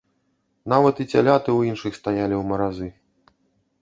[0.73, 2.87] Нават і цяляты ў іншых стаялі ў маразы.